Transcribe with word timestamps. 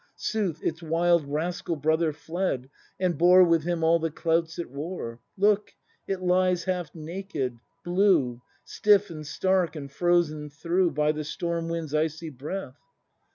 Sooth, 0.15 0.63
its 0.63 0.81
wild 0.81 1.27
Rascal 1.27 1.75
brother 1.75 2.11
fled, 2.11 2.71
and 2.99 3.19
bore 3.19 3.43
With 3.43 3.61
him 3.65 3.83
all 3.83 3.99
the 3.99 4.09
clouts 4.09 4.57
it 4.57 4.71
wore. 4.71 5.19
Look, 5.37 5.75
it 6.07 6.23
lies 6.23 6.63
half 6.63 6.95
naked— 6.95 7.59
blue, 7.85 8.41
Stiff 8.65 9.11
and 9.11 9.27
stark 9.27 9.75
and 9.75 9.91
frozen 9.91 10.49
through, 10.49 10.89
By 10.93 11.11
the 11.11 11.23
storm 11.23 11.69
wind's 11.69 11.93
icy 11.93 12.31
breath. 12.31 12.79